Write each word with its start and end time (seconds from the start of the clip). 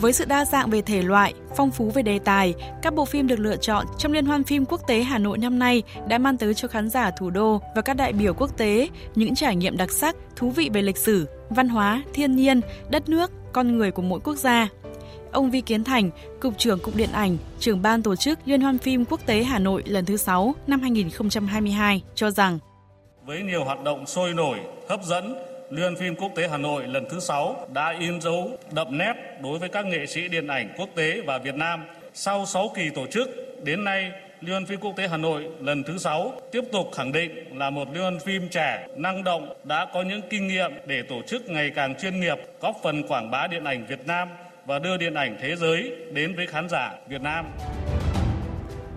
Với 0.00 0.12
sự 0.12 0.24
đa 0.24 0.44
dạng 0.44 0.70
về 0.70 0.82
thể 0.82 1.02
loại, 1.02 1.34
phong 1.56 1.70
phú 1.70 1.90
về 1.94 2.02
đề 2.02 2.18
tài, 2.18 2.54
các 2.82 2.94
bộ 2.94 3.04
phim 3.04 3.26
được 3.26 3.38
lựa 3.38 3.56
chọn 3.56 3.86
trong 3.98 4.12
Liên 4.12 4.26
hoan 4.26 4.44
phim 4.44 4.64
quốc 4.64 4.80
tế 4.86 5.02
Hà 5.02 5.18
Nội 5.18 5.38
năm 5.38 5.58
nay 5.58 5.82
đã 6.08 6.18
mang 6.18 6.36
tới 6.36 6.54
cho 6.54 6.68
khán 6.68 6.88
giả 6.88 7.10
thủ 7.10 7.30
đô 7.30 7.60
và 7.76 7.82
các 7.82 7.96
đại 7.96 8.12
biểu 8.12 8.34
quốc 8.34 8.56
tế 8.56 8.88
những 9.14 9.34
trải 9.34 9.56
nghiệm 9.56 9.76
đặc 9.76 9.90
sắc, 9.90 10.16
thú 10.36 10.50
vị 10.50 10.70
về 10.72 10.82
lịch 10.82 10.96
sử, 10.96 11.26
văn 11.50 11.68
hóa, 11.68 12.02
thiên 12.14 12.36
nhiên, 12.36 12.60
đất 12.90 13.08
nước, 13.08 13.30
con 13.52 13.78
người 13.78 13.90
của 13.90 14.02
mỗi 14.02 14.20
quốc 14.20 14.34
gia. 14.34 14.68
Ông 15.32 15.50
Vi 15.50 15.60
Kiến 15.60 15.84
Thành, 15.84 16.10
Cục 16.40 16.58
trưởng 16.58 16.78
Cục 16.78 16.96
Điện 16.96 17.12
ảnh, 17.12 17.36
trưởng 17.58 17.82
ban 17.82 18.02
tổ 18.02 18.16
chức 18.16 18.38
Liên 18.44 18.60
hoan 18.60 18.78
phim 18.78 19.04
quốc 19.04 19.20
tế 19.26 19.42
Hà 19.42 19.58
Nội 19.58 19.82
lần 19.86 20.04
thứ 20.04 20.16
6 20.16 20.54
năm 20.66 20.80
2022 20.80 22.02
cho 22.14 22.30
rằng 22.30 22.58
với 23.26 23.42
nhiều 23.42 23.64
hoạt 23.64 23.82
động 23.84 24.06
sôi 24.06 24.32
nổi, 24.34 24.58
hấp 24.88 25.04
dẫn, 25.04 25.34
Liên 25.70 25.96
phim 25.96 26.16
quốc 26.16 26.32
tế 26.36 26.48
Hà 26.48 26.56
Nội 26.56 26.86
lần 26.86 27.04
thứ 27.10 27.20
6 27.20 27.66
đã 27.74 27.94
in 27.98 28.20
dấu 28.20 28.58
đậm 28.72 28.98
nét 28.98 29.14
đối 29.42 29.58
với 29.58 29.68
các 29.68 29.86
nghệ 29.86 30.06
sĩ 30.06 30.28
điện 30.28 30.46
ảnh 30.46 30.74
quốc 30.76 30.88
tế 30.94 31.20
và 31.26 31.38
Việt 31.38 31.54
Nam. 31.54 31.84
Sau 32.14 32.46
6 32.46 32.72
kỳ 32.74 32.90
tổ 32.90 33.06
chức, 33.06 33.28
đến 33.62 33.84
nay 33.84 34.12
Liên 34.40 34.66
phim 34.66 34.80
quốc 34.80 34.96
tế 34.96 35.08
Hà 35.08 35.16
Nội 35.16 35.48
lần 35.60 35.82
thứ 35.82 35.98
6 35.98 36.32
tiếp 36.52 36.64
tục 36.72 36.90
khẳng 36.94 37.12
định 37.12 37.58
là 37.58 37.70
một 37.70 37.88
liên 37.94 38.18
phim 38.18 38.48
trẻ, 38.48 38.86
năng 38.96 39.24
động, 39.24 39.52
đã 39.64 39.86
có 39.94 40.02
những 40.02 40.22
kinh 40.30 40.48
nghiệm 40.48 40.72
để 40.86 41.02
tổ 41.02 41.22
chức 41.22 41.48
ngày 41.48 41.70
càng 41.74 41.94
chuyên 41.94 42.20
nghiệp, 42.20 42.38
góp 42.60 42.76
phần 42.82 43.02
quảng 43.08 43.30
bá 43.30 43.46
điện 43.46 43.64
ảnh 43.64 43.86
Việt 43.86 44.06
Nam 44.06 44.28
và 44.66 44.78
đưa 44.78 44.96
điện 44.96 45.14
ảnh 45.14 45.36
thế 45.40 45.56
giới 45.56 45.92
đến 46.12 46.34
với 46.36 46.46
khán 46.46 46.68
giả 46.68 46.94
Việt 47.08 47.22
Nam. 47.22 47.46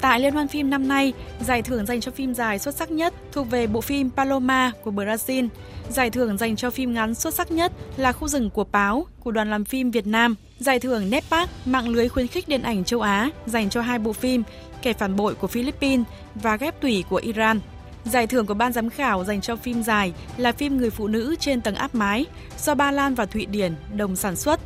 Tại 0.02 0.20
Liên 0.20 0.34
hoan 0.34 0.48
phim 0.48 0.70
năm 0.70 0.88
nay, 0.88 1.14
giải 1.40 1.62
thưởng 1.62 1.86
dành 1.86 2.02
cho 2.02 2.12
phim 2.12 2.34
dài 2.34 2.60
xuất 2.60 2.76
sắc 2.76 2.92
nhất 2.92 3.14
thuộc 3.32 3.50
về 3.50 3.68
bộ 3.68 3.82
phim 3.82 4.10
Paloma 4.10 4.72
của 4.84 4.92
Brazil. 4.92 5.48
Giải 5.90 6.10
thưởng 6.10 6.38
dành 6.38 6.56
cho 6.56 6.70
phim 6.70 6.94
ngắn 6.94 7.16
xuất 7.16 7.34
sắc 7.34 7.52
nhất 7.52 7.72
là 7.98 8.12
Khu 8.12 8.28
rừng 8.28 8.50
của 8.50 8.64
Páo 8.64 9.06
của 9.20 9.32
đoàn 9.32 9.50
làm 9.50 9.66
phim 9.66 9.92
Việt 9.92 10.08
Nam. 10.08 10.36
Giải 10.60 10.80
thưởng 10.80 11.10
NEPAC, 11.10 11.50
mạng 11.66 11.90
lưới 11.90 12.10
khuyến 12.10 12.28
khích 12.28 12.48
điện 12.48 12.62
ảnh 12.62 12.84
châu 12.84 13.02
Á, 13.02 13.30
dành 13.46 13.70
cho 13.70 13.82
hai 13.82 14.00
bộ 14.00 14.14
phim 14.14 14.44
Kẻ 14.82 14.94
phản 14.94 15.16
bội 15.16 15.36
của 15.36 15.48
Philippines 15.48 16.08
và 16.36 16.58
Ghép 16.58 16.82
tủy 16.82 17.04
của 17.10 17.16
Iran. 17.16 17.60
Giải 18.06 18.28
thưởng 18.28 18.46
của 18.46 18.54
ban 18.54 18.74
giám 18.74 18.90
khảo 18.90 19.26
dành 19.26 19.42
cho 19.42 19.56
phim 19.56 19.84
dài 19.84 20.14
là 20.38 20.52
phim 20.52 20.78
Người 20.78 20.90
phụ 20.90 21.08
nữ 21.08 21.36
trên 21.40 21.62
tầng 21.62 21.76
áp 21.76 21.96
mái 21.96 22.26
do 22.60 22.76
Ba 22.76 22.92
Lan 22.92 23.16
và 23.16 23.26
Thụy 23.26 23.46
Điển 23.46 23.74
đồng 23.96 24.16
sản 24.16 24.36
xuất. 24.36 24.60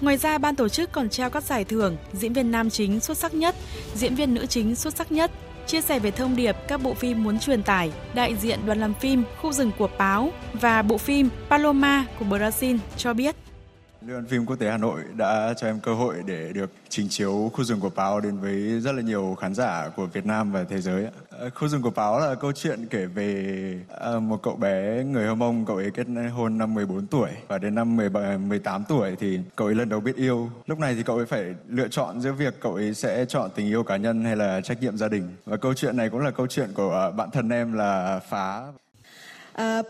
Ngoài 0.00 0.16
ra, 0.16 0.38
ban 0.38 0.56
tổ 0.56 0.68
chức 0.68 0.92
còn 0.92 1.08
trao 1.08 1.30
các 1.30 1.42
giải 1.42 1.64
thưởng 1.64 1.96
diễn 2.12 2.32
viên 2.32 2.50
nam 2.50 2.70
chính 2.70 3.00
xuất 3.00 3.18
sắc 3.18 3.34
nhất, 3.34 3.54
diễn 3.94 4.14
viên 4.14 4.34
nữ 4.34 4.46
chính 4.46 4.74
xuất 4.74 4.96
sắc 4.96 5.12
nhất, 5.12 5.30
chia 5.66 5.80
sẻ 5.80 5.98
về 5.98 6.10
thông 6.10 6.36
điệp 6.36 6.56
các 6.68 6.82
bộ 6.82 6.94
phim 6.94 7.24
muốn 7.24 7.38
truyền 7.38 7.62
tải, 7.62 7.92
đại 8.14 8.36
diện 8.36 8.60
đoàn 8.66 8.80
làm 8.80 8.94
phim 8.94 9.22
Khu 9.42 9.52
rừng 9.52 9.70
của 9.78 9.88
báo 9.98 10.32
và 10.52 10.82
bộ 10.82 10.98
phim 10.98 11.28
Paloma 11.50 12.06
của 12.18 12.24
Brazil 12.24 12.78
cho 12.96 13.14
biết. 13.14 13.36
Liên 14.06 14.12
hoan 14.12 14.26
phim 14.26 14.46
quốc 14.46 14.56
tế 14.56 14.70
Hà 14.70 14.76
Nội 14.76 15.00
đã 15.16 15.54
cho 15.56 15.66
em 15.66 15.80
cơ 15.80 15.94
hội 15.94 16.14
để 16.26 16.52
được 16.52 16.70
trình 16.88 17.08
chiếu 17.08 17.50
khu 17.54 17.64
rừng 17.64 17.80
của 17.80 17.90
báo 17.96 18.20
đến 18.20 18.36
với 18.38 18.80
rất 18.80 18.92
là 18.92 19.02
nhiều 19.02 19.36
khán 19.40 19.54
giả 19.54 19.88
của 19.96 20.06
Việt 20.06 20.26
Nam 20.26 20.52
và 20.52 20.64
thế 20.64 20.80
giới. 20.80 21.06
Ờ, 21.44 21.50
khu 21.50 21.68
rừng 21.68 21.82
của 21.82 21.90
báo 21.90 22.20
là 22.20 22.34
câu 22.34 22.52
chuyện 22.52 22.86
kể 22.90 23.06
về 23.06 23.78
ờ, 23.88 24.20
một 24.20 24.42
cậu 24.42 24.56
bé 24.56 25.04
người 25.04 25.26
Hơ 25.26 25.34
Mông, 25.34 25.64
cậu 25.66 25.76
ấy 25.76 25.90
kết 25.90 26.06
hôn 26.34 26.58
năm 26.58 26.74
14 26.74 27.06
tuổi 27.06 27.30
và 27.48 27.58
đến 27.58 27.74
năm 27.74 27.96
17, 27.96 28.38
18 28.38 28.84
tuổi 28.88 29.16
thì 29.20 29.40
cậu 29.56 29.68
ấy 29.68 29.74
lần 29.74 29.88
đầu 29.88 30.00
biết 30.00 30.16
yêu. 30.16 30.50
Lúc 30.66 30.78
này 30.78 30.94
thì 30.94 31.02
cậu 31.02 31.16
ấy 31.16 31.26
phải 31.26 31.54
lựa 31.68 31.88
chọn 31.88 32.20
giữa 32.20 32.32
việc 32.32 32.54
cậu 32.60 32.74
ấy 32.74 32.94
sẽ 32.94 33.24
chọn 33.24 33.50
tình 33.54 33.66
yêu 33.66 33.82
cá 33.82 33.96
nhân 33.96 34.24
hay 34.24 34.36
là 34.36 34.60
trách 34.60 34.82
nhiệm 34.82 34.96
gia 34.96 35.08
đình. 35.08 35.28
Và 35.46 35.56
câu 35.56 35.74
chuyện 35.74 35.96
này 35.96 36.10
cũng 36.10 36.20
là 36.20 36.30
câu 36.30 36.46
chuyện 36.46 36.70
của 36.74 36.90
ờ, 36.90 37.10
bạn 37.10 37.30
thân 37.30 37.48
em 37.48 37.72
là 37.72 38.20
Phá. 38.28 38.62
Uh, 39.62 39.86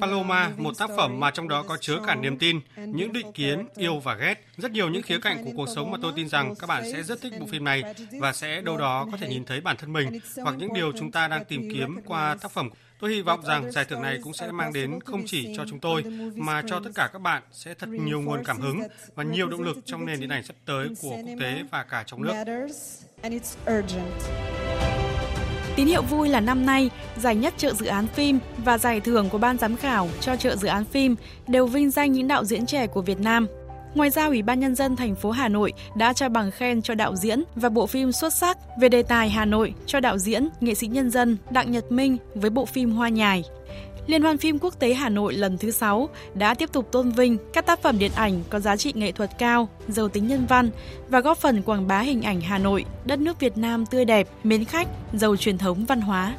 Paloma, 0.00 0.50
một 0.56 0.78
tác 0.78 0.90
phẩm 0.96 1.20
mà 1.20 1.30
trong 1.30 1.48
đó 1.48 1.64
có 1.68 1.76
chứa 1.76 1.98
cả 2.06 2.14
niềm 2.14 2.38
tin, 2.38 2.60
những 2.76 3.12
định 3.12 3.32
kiến, 3.32 3.66
yêu 3.76 3.98
và 3.98 4.14
ghét, 4.14 4.34
rất 4.56 4.72
nhiều 4.72 4.88
những 4.88 5.02
khía 5.02 5.18
cạnh 5.18 5.44
của 5.44 5.50
cuộc 5.56 5.66
sống 5.74 5.90
mà 5.90 5.98
tôi 6.02 6.12
tin 6.16 6.28
rằng 6.28 6.54
các 6.54 6.66
bạn 6.66 6.92
sẽ 6.92 7.02
rất 7.02 7.20
thích 7.20 7.32
bộ 7.40 7.46
phim 7.46 7.64
này 7.64 7.82
và 8.12 8.32
sẽ 8.32 8.60
đâu 8.60 8.76
đó 8.76 9.06
có 9.12 9.18
thể 9.18 9.28
nhìn 9.28 9.44
thấy 9.44 9.60
bản 9.60 9.76
thân 9.76 9.92
mình. 9.92 10.20
Hoặc 10.42 10.54
những 10.58 10.74
điều 10.74 10.92
chúng 10.98 11.10
ta 11.10 11.28
đang 11.28 11.44
tìm 11.44 11.70
kiếm 11.72 12.00
qua 12.06 12.36
tác 12.40 12.50
phẩm. 12.50 12.70
Tôi 13.00 13.14
hy 13.14 13.22
vọng 13.22 13.40
rằng 13.46 13.72
giải 13.72 13.84
thưởng 13.84 14.02
này 14.02 14.18
cũng 14.22 14.34
sẽ 14.34 14.50
mang 14.52 14.72
đến 14.72 15.00
không 15.04 15.22
chỉ 15.26 15.54
cho 15.56 15.64
chúng 15.68 15.80
tôi 15.80 16.04
mà 16.34 16.62
cho 16.66 16.80
tất 16.84 16.90
cả 16.94 17.10
các 17.12 17.18
bạn 17.18 17.42
sẽ 17.52 17.74
thật 17.74 17.88
nhiều 17.88 18.20
nguồn 18.20 18.44
cảm 18.44 18.60
hứng 18.60 18.82
và 19.14 19.24
nhiều 19.24 19.48
động 19.48 19.62
lực 19.62 19.76
trong 19.84 20.06
nền 20.06 20.20
điện 20.20 20.28
ảnh 20.28 20.44
sắp 20.44 20.56
tới 20.64 20.88
của 21.02 21.10
quốc 21.10 21.36
tế 21.40 21.62
và 21.70 21.82
cả 21.82 22.04
trong 22.06 22.22
nước. 22.22 22.34
Tín 25.78 25.86
hiệu 25.86 26.02
vui 26.02 26.28
là 26.28 26.40
năm 26.40 26.66
nay, 26.66 26.90
giải 27.16 27.36
nhất 27.36 27.54
trợ 27.56 27.72
dự 27.72 27.86
án 27.86 28.06
phim 28.06 28.38
và 28.64 28.78
giải 28.78 29.00
thưởng 29.00 29.28
của 29.28 29.38
ban 29.38 29.58
giám 29.58 29.76
khảo 29.76 30.08
cho 30.20 30.36
trợ 30.36 30.56
dự 30.56 30.68
án 30.68 30.84
phim 30.84 31.16
đều 31.46 31.66
vinh 31.66 31.90
danh 31.90 32.12
những 32.12 32.28
đạo 32.28 32.44
diễn 32.44 32.66
trẻ 32.66 32.86
của 32.86 33.02
Việt 33.02 33.20
Nam. 33.20 33.46
Ngoài 33.94 34.10
ra, 34.10 34.26
Ủy 34.26 34.42
ban 34.42 34.60
Nhân 34.60 34.74
dân 34.74 34.96
thành 34.96 35.14
phố 35.14 35.30
Hà 35.30 35.48
Nội 35.48 35.72
đã 35.96 36.12
trao 36.12 36.28
bằng 36.28 36.50
khen 36.50 36.82
cho 36.82 36.94
đạo 36.94 37.16
diễn 37.16 37.44
và 37.54 37.68
bộ 37.68 37.86
phim 37.86 38.12
xuất 38.12 38.34
sắc 38.34 38.58
về 38.80 38.88
đề 38.88 39.02
tài 39.02 39.30
Hà 39.30 39.44
Nội 39.44 39.74
cho 39.86 40.00
đạo 40.00 40.18
diễn, 40.18 40.48
nghệ 40.60 40.74
sĩ 40.74 40.86
nhân 40.86 41.10
dân 41.10 41.36
Đặng 41.50 41.70
Nhật 41.70 41.92
Minh 41.92 42.16
với 42.34 42.50
bộ 42.50 42.64
phim 42.64 42.90
Hoa 42.90 43.08
Nhài. 43.08 43.44
Liên 44.08 44.22
hoan 44.22 44.38
phim 44.38 44.58
quốc 44.58 44.78
tế 44.78 44.94
Hà 44.94 45.08
Nội 45.08 45.34
lần 45.34 45.58
thứ 45.58 45.70
6 45.70 46.08
đã 46.34 46.54
tiếp 46.54 46.72
tục 46.72 46.92
tôn 46.92 47.10
vinh 47.10 47.38
các 47.52 47.66
tác 47.66 47.82
phẩm 47.82 47.98
điện 47.98 48.10
ảnh 48.14 48.42
có 48.50 48.60
giá 48.60 48.76
trị 48.76 48.92
nghệ 48.94 49.12
thuật 49.12 49.30
cao, 49.38 49.68
giàu 49.88 50.08
tính 50.08 50.26
nhân 50.26 50.46
văn 50.48 50.70
và 51.08 51.20
góp 51.20 51.38
phần 51.38 51.62
quảng 51.62 51.86
bá 51.88 52.00
hình 52.00 52.22
ảnh 52.22 52.40
Hà 52.40 52.58
Nội, 52.58 52.84
đất 53.04 53.18
nước 53.18 53.40
Việt 53.40 53.58
Nam 53.58 53.86
tươi 53.86 54.04
đẹp, 54.04 54.28
mến 54.44 54.64
khách, 54.64 54.88
giàu 55.12 55.36
truyền 55.36 55.58
thống 55.58 55.84
văn 55.84 56.00
hóa. 56.00 56.34